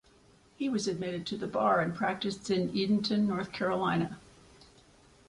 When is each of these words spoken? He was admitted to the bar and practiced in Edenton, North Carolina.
He 0.57 0.67
was 0.67 0.87
admitted 0.87 1.27
to 1.27 1.37
the 1.37 1.45
bar 1.45 1.79
and 1.79 1.93
practiced 1.93 2.49
in 2.49 2.75
Edenton, 2.75 3.27
North 3.27 3.51
Carolina. 3.51 4.17